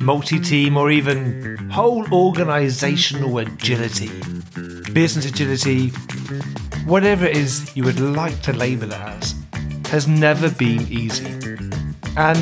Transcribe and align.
multi 0.00 0.38
team, 0.40 0.76
or 0.76 0.90
even 0.90 1.56
whole 1.70 2.04
organizational 2.12 3.38
agility, 3.38 4.10
business 4.92 5.26
agility, 5.26 5.88
whatever 6.84 7.26
it 7.26 7.36
is 7.36 7.74
you 7.76 7.84
would 7.84 8.00
like 8.00 8.40
to 8.42 8.52
label 8.52 8.92
it 8.92 9.00
as, 9.00 9.34
has 9.86 10.08
never 10.08 10.50
been 10.50 10.86
easy. 10.88 11.26
And 12.16 12.38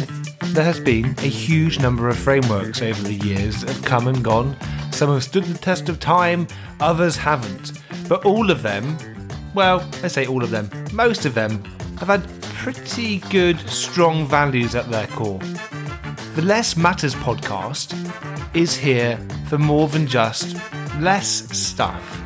there 0.54 0.64
has 0.64 0.80
been 0.80 1.14
a 1.18 1.28
huge 1.28 1.78
number 1.78 2.08
of 2.08 2.18
frameworks 2.18 2.82
over 2.82 3.02
the 3.02 3.14
years 3.14 3.60
that 3.60 3.70
have 3.70 3.84
come 3.84 4.08
and 4.08 4.24
gone. 4.24 4.56
Some 4.90 5.10
have 5.10 5.22
stood 5.22 5.44
the 5.44 5.58
test 5.58 5.88
of 5.88 6.00
time, 6.00 6.48
others 6.80 7.16
haven't. 7.16 7.72
But 8.08 8.24
all 8.24 8.50
of 8.50 8.62
them, 8.62 8.98
well, 9.54 9.88
I 10.02 10.08
say 10.08 10.26
all 10.26 10.42
of 10.42 10.50
them, 10.50 10.68
most 10.92 11.24
of 11.24 11.34
them 11.34 11.62
have 11.98 12.08
had 12.08 12.39
pretty 12.60 13.20
good, 13.30 13.58
strong 13.70 14.26
values 14.26 14.74
at 14.74 14.90
their 14.90 15.06
core. 15.06 15.38
The 16.34 16.42
LeSS 16.42 16.76
Matters 16.76 17.14
podcast 17.14 17.94
is 18.54 18.76
here 18.76 19.16
for 19.46 19.56
more 19.56 19.88
than 19.88 20.06
just 20.06 20.58
less 20.98 21.26
stuff. 21.58 22.22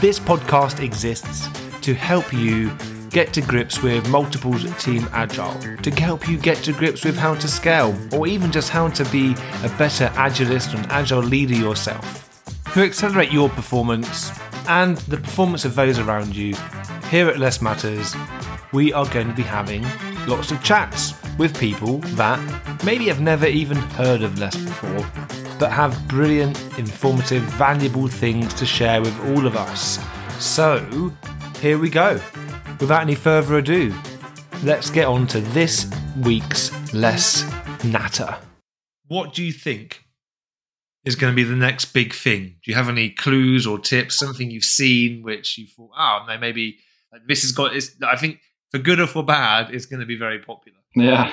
This 0.00 0.18
podcast 0.18 0.82
exists 0.82 1.48
to 1.82 1.94
help 1.94 2.32
you 2.32 2.76
get 3.10 3.32
to 3.34 3.40
grips 3.42 3.80
with 3.80 4.08
multiple 4.08 4.58
team 4.80 5.08
agile, 5.12 5.56
to 5.76 5.90
help 5.92 6.28
you 6.28 6.36
get 6.36 6.56
to 6.64 6.72
grips 6.72 7.04
with 7.04 7.16
how 7.16 7.36
to 7.36 7.46
scale, 7.46 7.96
or 8.12 8.26
even 8.26 8.50
just 8.50 8.70
how 8.70 8.88
to 8.88 9.04
be 9.10 9.34
a 9.62 9.72
better 9.78 10.08
agilist 10.14 10.74
and 10.74 10.84
agile 10.90 11.22
leader 11.22 11.54
yourself. 11.54 12.28
To 12.74 12.82
accelerate 12.82 13.30
your 13.30 13.50
performance 13.50 14.32
and 14.66 14.96
the 14.96 15.18
performance 15.18 15.64
of 15.64 15.76
those 15.76 16.00
around 16.00 16.34
you, 16.34 16.56
here 17.08 17.28
at 17.28 17.36
LeSS 17.36 17.62
Matters, 17.62 18.16
we 18.72 18.92
are 18.92 19.06
going 19.10 19.28
to 19.28 19.34
be 19.34 19.42
having 19.42 19.82
lots 20.26 20.50
of 20.50 20.62
chats 20.62 21.14
with 21.38 21.58
people 21.58 21.98
that 22.16 22.40
maybe 22.84 23.06
have 23.06 23.20
never 23.20 23.46
even 23.46 23.76
heard 23.76 24.22
of 24.22 24.38
LeSS 24.38 24.64
before, 24.64 25.06
but 25.58 25.70
have 25.70 25.96
brilliant, 26.08 26.58
informative, 26.78 27.42
valuable 27.42 28.08
things 28.08 28.52
to 28.54 28.64
share 28.64 29.00
with 29.00 29.18
all 29.28 29.46
of 29.46 29.56
us. 29.56 29.98
So, 30.38 31.12
here 31.60 31.78
we 31.78 31.90
go. 31.90 32.20
Without 32.80 33.02
any 33.02 33.14
further 33.14 33.58
ado, 33.58 33.94
let's 34.62 34.90
get 34.90 35.06
on 35.06 35.26
to 35.28 35.40
this 35.40 35.90
week's 36.22 36.72
Less 36.94 37.44
Natter. 37.84 38.36
What 39.08 39.34
do 39.34 39.44
you 39.44 39.52
think 39.52 40.02
is 41.04 41.16
going 41.16 41.32
to 41.32 41.36
be 41.36 41.44
the 41.44 41.56
next 41.56 41.86
big 41.92 42.14
thing? 42.14 42.56
Do 42.64 42.70
you 42.70 42.74
have 42.74 42.88
any 42.88 43.10
clues 43.10 43.66
or 43.66 43.78
tips? 43.78 44.16
Something 44.16 44.50
you've 44.50 44.64
seen 44.64 45.22
which 45.22 45.58
you 45.58 45.66
thought, 45.66 45.90
oh, 45.96 46.24
no, 46.26 46.38
maybe 46.38 46.78
this 47.26 47.42
has 47.42 47.52
got. 47.52 47.72
I 48.02 48.16
think 48.16 48.40
for 48.72 48.78
good 48.78 49.00
or 49.00 49.06
for 49.06 49.22
bad, 49.22 49.72
it's 49.72 49.86
going 49.86 50.00
to 50.00 50.06
be 50.06 50.16
very 50.18 50.40
popular. 50.40 50.78
Yeah. 50.96 51.32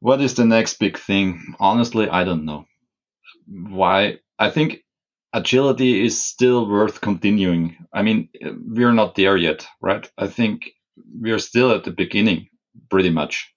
What 0.00 0.20
is 0.20 0.34
the 0.34 0.44
next 0.44 0.78
big 0.78 0.98
thing? 0.98 1.54
Honestly, 1.58 2.08
I 2.08 2.24
don't 2.24 2.44
know. 2.44 2.66
Why? 3.46 4.18
I 4.38 4.50
think 4.50 4.84
agility 5.32 6.04
is 6.04 6.24
still 6.24 6.68
worth 6.68 7.00
continuing. 7.00 7.76
I 7.92 8.02
mean, 8.02 8.28
we're 8.40 8.92
not 8.92 9.16
there 9.16 9.36
yet, 9.36 9.66
right? 9.82 10.08
I 10.16 10.28
think 10.28 10.70
we're 10.96 11.40
still 11.40 11.72
at 11.72 11.84
the 11.84 11.90
beginning, 11.90 12.48
pretty 12.90 13.10
much. 13.10 13.52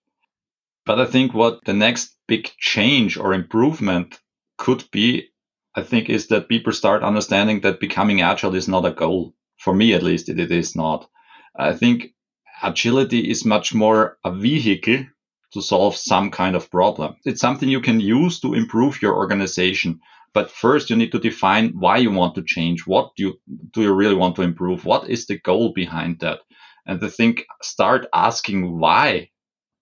But 0.86 1.00
I 1.00 1.06
think 1.06 1.34
what 1.34 1.64
the 1.66 1.74
next 1.74 2.16
big 2.28 2.50
change 2.58 3.18
or 3.18 3.34
improvement 3.34 4.20
could 4.58 4.84
be, 4.92 5.30
I 5.76 5.84
think, 5.84 6.10
is 6.10 6.28
that 6.28 6.50
people 6.50 6.74
start 6.74 7.04
understanding 7.04 7.62
that 7.62 7.80
becoming 7.80 8.22
agile 8.22 8.56
is 8.56 8.68
not 8.68 8.86
a 8.86 8.92
goal. 8.92 9.36
For 9.60 9.74
me, 9.74 9.94
at 9.94 10.04
least, 10.04 10.30
it 10.30 10.52
is 10.52 10.76
not. 10.76 11.08
I 11.56 11.74
think 11.74 12.14
agility 12.64 13.30
is 13.30 13.46
much 13.46 13.74
more 13.74 14.18
a 14.24 14.32
vehicle 14.32 15.06
to 15.54 15.62
solve 15.62 15.96
some 15.96 16.30
kind 16.30 16.56
of 16.56 16.70
problem. 16.70 17.16
It's 17.26 17.42
something 17.42 17.70
you 17.70 17.82
can 17.82 18.00
use 18.00 18.40
to 18.42 18.54
improve 18.54 19.02
your 19.02 19.16
organization. 19.16 20.00
But 20.34 20.52
first 20.52 20.90
you 20.90 20.96
need 20.96 21.12
to 21.14 21.20
define 21.20 21.70
why 21.70 21.98
you 21.98 22.12
want 22.12 22.36
to 22.36 22.44
change. 22.44 22.86
What 22.86 23.12
do 23.16 23.24
you, 23.24 23.42
do 23.72 23.82
you 23.82 23.94
really 23.94 24.16
want 24.16 24.36
to 24.36 24.42
improve? 24.42 24.86
What 24.86 25.10
is 25.10 25.26
the 25.26 25.40
goal 25.40 25.74
behind 25.74 26.20
that? 26.20 26.42
And 26.86 27.04
I 27.04 27.10
think 27.10 27.46
start 27.62 28.08
asking 28.14 28.80
why 28.80 29.30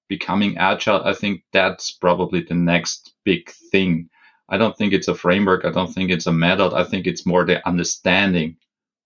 becoming 0.08 0.58
agile. 0.58 1.04
I 1.04 1.14
think 1.14 1.42
that's 1.52 1.92
probably 1.92 2.42
the 2.42 2.54
next 2.56 3.14
big 3.24 3.50
thing. 3.72 4.10
I 4.50 4.58
don't 4.58 4.78
think 4.78 4.94
it's 4.94 5.08
a 5.08 5.16
framework. 5.16 5.66
I 5.66 5.72
don't 5.72 5.92
think 5.92 6.12
it's 6.12 6.28
a 6.28 6.32
method. 6.32 6.74
I 6.74 6.84
think 6.84 7.08
it's 7.08 7.26
more 7.26 7.44
the 7.44 7.68
understanding 7.68 8.58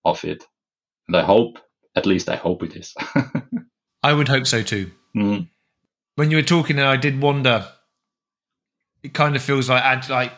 of 0.04 0.24
it. 0.26 0.44
And 1.08 1.16
I 1.16 1.24
hope, 1.24 1.60
at 1.96 2.06
least 2.06 2.30
I 2.30 2.36
hope 2.36 2.64
it 2.64 2.76
is. 2.76 2.94
I 4.10 4.14
would 4.14 4.28
hope 4.28 4.48
so 4.48 4.64
too. 4.64 4.90
Mm. 5.16 5.50
When 6.16 6.32
you 6.32 6.38
were 6.38 6.44
talking, 6.44 6.80
I 6.80 6.98
did 6.98 7.22
wonder. 7.22 7.68
It 9.04 9.14
kind 9.14 9.36
of 9.36 9.44
feels 9.44 9.70
like 9.70 10.10
like 10.10 10.34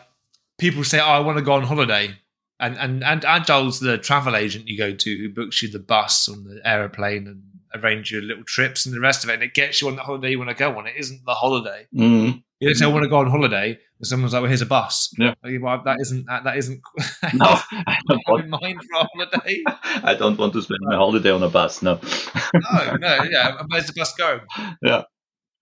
people 0.58 0.84
say, 0.84 1.00
"Oh, 1.00 1.04
I 1.04 1.20
want 1.20 1.38
to 1.38 1.44
go 1.44 1.54
on 1.54 1.62
holiday," 1.62 2.14
and 2.60 2.76
and 2.76 3.02
and 3.02 3.24
Agile's 3.24 3.80
the 3.80 3.96
travel 3.96 4.36
agent 4.36 4.68
you 4.68 4.76
go 4.76 4.92
to 4.92 5.16
who 5.16 5.30
books 5.30 5.62
you 5.62 5.70
the 5.70 5.78
bus 5.78 6.28
on 6.28 6.44
the 6.44 6.60
aeroplane 6.68 7.26
and 7.26 7.42
arrange 7.74 8.12
your 8.12 8.20
little 8.20 8.44
trips 8.44 8.84
and 8.84 8.94
the 8.94 9.00
rest 9.00 9.24
of 9.24 9.30
it, 9.30 9.34
and 9.34 9.42
it 9.42 9.54
gets 9.54 9.80
you 9.80 9.88
on 9.88 9.96
the 9.96 10.02
holiday 10.02 10.32
you 10.32 10.38
want 10.38 10.50
to 10.50 10.54
go 10.54 10.78
on. 10.78 10.86
It 10.86 10.96
isn't 10.98 11.24
the 11.24 11.34
holiday. 11.34 11.86
Mm. 11.94 12.42
You 12.62 12.68
don't 12.68 12.76
say 12.76 12.84
I 12.84 12.88
want 12.88 13.02
to 13.02 13.08
go 13.08 13.16
on 13.16 13.28
holiday, 13.28 13.70
and 13.98 14.06
someone's 14.06 14.32
like, 14.32 14.42
"Well, 14.42 14.48
here's 14.48 14.62
a 14.62 14.66
bus." 14.66 15.12
Yeah, 15.18 15.34
well, 15.60 15.82
that 15.84 15.96
isn't 16.00 16.26
that 16.26 16.56
isn't. 16.56 16.80
no, 17.34 17.46
I 17.46 17.98
don't 18.08 18.20
want, 18.28 18.44
in 18.44 18.50
mind 18.50 18.80
for 18.84 19.00
a 19.00 19.08
holiday. 19.12 19.64
I 20.04 20.14
don't 20.14 20.38
want 20.38 20.52
to 20.52 20.62
spend 20.62 20.78
my 20.82 20.94
holiday 20.94 21.32
on 21.32 21.42
a 21.42 21.48
bus. 21.48 21.82
No. 21.82 21.98
no, 22.54 22.96
no, 23.00 23.24
yeah. 23.24 23.60
Where's 23.66 23.88
the 23.88 23.94
bus 23.96 24.14
going? 24.14 24.42
Yeah. 24.80 25.02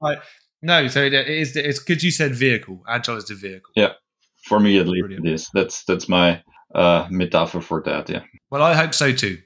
Right. 0.03 0.19
No, 0.61 0.89
so 0.89 1.03
it 1.03 1.15
is. 1.15 1.57
It's 1.57 1.79
because 1.83 2.05
you 2.05 2.11
said 2.11 2.35
vehicle. 2.35 2.83
Agile 2.87 3.17
is 3.17 3.25
the 3.25 3.35
vehicle. 3.35 3.71
Yeah, 3.77 3.95
for 4.45 4.61
me 4.61 4.79
at 4.79 4.87
least 4.87 5.07
Brilliant. 5.07 5.27
it 5.27 5.33
is. 5.33 5.49
That's 5.55 5.85
that's 5.85 6.07
my 6.07 6.43
uh, 6.75 7.09
metaphor 7.11 7.63
for 7.63 7.83
that. 7.87 8.11
Yeah. 8.11 8.25
Well, 8.51 8.63
I 8.63 8.75
hope 8.75 8.93
so 8.93 9.11
too. 9.11 9.39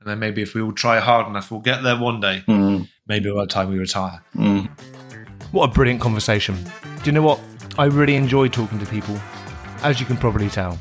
And 0.00 0.08
then 0.08 0.18
maybe 0.18 0.40
if 0.40 0.54
we 0.54 0.62
all 0.62 0.72
try 0.72 1.00
hard 1.00 1.26
enough, 1.26 1.50
we'll 1.50 1.60
get 1.60 1.82
there 1.82 1.98
one 1.98 2.20
day. 2.20 2.42
Mm. 2.46 2.88
Maybe 3.06 3.30
by 3.30 3.40
the 3.40 3.46
time 3.48 3.70
we 3.70 3.78
retire. 3.78 4.22
Mm. 4.34 4.75
What 5.52 5.70
a 5.70 5.72
brilliant 5.72 6.00
conversation. 6.00 6.56
Do 6.64 7.04
you 7.04 7.12
know 7.12 7.22
what? 7.22 7.40
I 7.78 7.84
really 7.84 8.16
enjoy 8.16 8.48
talking 8.48 8.78
to 8.78 8.86
people, 8.86 9.18
as 9.82 10.00
you 10.00 10.06
can 10.06 10.16
probably 10.16 10.48
tell. 10.48 10.78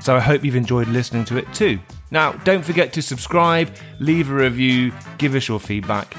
So 0.00 0.14
I 0.14 0.20
hope 0.20 0.44
you've 0.44 0.56
enjoyed 0.56 0.88
listening 0.88 1.24
to 1.26 1.36
it 1.36 1.52
too. 1.52 1.78
Now, 2.10 2.32
don't 2.44 2.64
forget 2.64 2.92
to 2.92 3.02
subscribe, 3.02 3.74
leave 3.98 4.30
a 4.30 4.34
review, 4.34 4.92
give 5.18 5.34
us 5.34 5.48
your 5.48 5.58
feedback. 5.58 6.14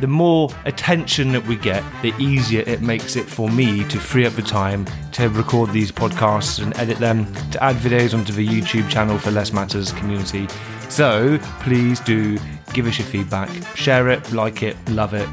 The 0.00 0.06
more 0.06 0.50
attention 0.66 1.32
that 1.32 1.46
we 1.46 1.56
get, 1.56 1.82
the 2.02 2.12
easier 2.18 2.62
it 2.66 2.82
makes 2.82 3.16
it 3.16 3.24
for 3.24 3.48
me 3.48 3.84
to 3.88 3.98
free 3.98 4.26
up 4.26 4.34
the 4.34 4.42
time 4.42 4.86
to 5.12 5.28
record 5.28 5.70
these 5.70 5.90
podcasts 5.90 6.62
and 6.62 6.76
edit 6.76 6.98
them, 6.98 7.32
to 7.50 7.62
add 7.62 7.76
videos 7.76 8.16
onto 8.16 8.32
the 8.32 8.46
YouTube 8.46 8.88
channel 8.90 9.18
for 9.18 9.30
LeSS 9.30 9.52
Matters 9.52 9.92
community. 9.92 10.46
So 10.88 11.38
please 11.60 12.00
do 12.00 12.38
give 12.72 12.86
us 12.86 12.98
your 12.98 13.06
feedback, 13.06 13.48
share 13.76 14.08
it, 14.08 14.32
like 14.32 14.62
it, 14.62 14.76
love 14.90 15.14
it, 15.14 15.28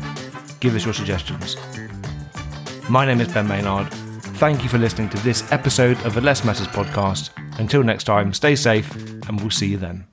give 0.59 0.75
us 0.75 0.85
your 0.85 0.93
suggestions. 0.93 1.57
My 2.89 3.05
name 3.05 3.21
is 3.21 3.27
Ben 3.31 3.47
Maynard. 3.47 3.87
Thank 4.39 4.63
you 4.63 4.69
for 4.69 4.79
listening 4.79 5.09
to 5.09 5.17
this 5.17 5.49
episode 5.51 6.03
of 6.07 6.15
the 6.15 6.21
LeSS 6.21 6.43
Matters 6.43 6.67
podcast. 6.67 7.29
Until 7.59 7.83
next 7.83 8.05
time, 8.05 8.33
stay 8.33 8.55
safe 8.55 8.91
and 9.27 9.39
we'll 9.39 9.51
see 9.51 9.67
you 9.67 9.77
then. 9.77 10.08